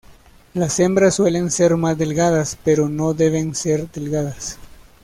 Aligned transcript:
Las 0.55 0.79
hembras 0.79 1.13
suelen 1.13 1.51
ser 1.51 1.77
más 1.77 1.95
delgadas, 1.95 2.57
pero 2.65 2.89
no 2.89 3.13
deben 3.13 3.53
ser 3.53 3.87
delgadas. 3.91 4.57